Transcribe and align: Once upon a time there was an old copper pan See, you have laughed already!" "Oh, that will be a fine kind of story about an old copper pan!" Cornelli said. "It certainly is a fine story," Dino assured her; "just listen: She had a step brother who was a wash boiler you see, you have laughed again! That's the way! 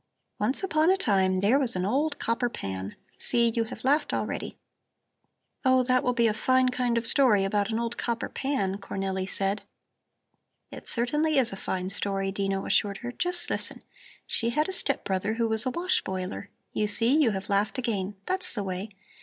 Once 0.39 0.63
upon 0.63 0.89
a 0.89 0.97
time 0.97 1.41
there 1.41 1.59
was 1.59 1.75
an 1.75 1.85
old 1.85 2.17
copper 2.17 2.49
pan 2.49 2.95
See, 3.19 3.51
you 3.55 3.65
have 3.65 3.83
laughed 3.83 4.15
already!" 4.15 4.57
"Oh, 5.63 5.83
that 5.83 6.03
will 6.03 6.13
be 6.13 6.25
a 6.25 6.33
fine 6.33 6.69
kind 6.69 6.97
of 6.97 7.05
story 7.05 7.43
about 7.43 7.69
an 7.69 7.77
old 7.77 7.99
copper 7.99 8.27
pan!" 8.27 8.79
Cornelli 8.79 9.29
said. 9.29 9.61
"It 10.71 10.87
certainly 10.89 11.37
is 11.37 11.53
a 11.53 11.55
fine 11.55 11.91
story," 11.91 12.31
Dino 12.31 12.65
assured 12.65 12.97
her; 13.05 13.11
"just 13.11 13.51
listen: 13.51 13.83
She 14.25 14.49
had 14.49 14.67
a 14.67 14.71
step 14.73 15.03
brother 15.03 15.35
who 15.35 15.47
was 15.47 15.67
a 15.67 15.69
wash 15.69 16.03
boiler 16.03 16.49
you 16.73 16.87
see, 16.87 17.15
you 17.15 17.29
have 17.33 17.47
laughed 17.47 17.77
again! 17.77 18.15
That's 18.25 18.55
the 18.55 18.63
way! 18.63 18.89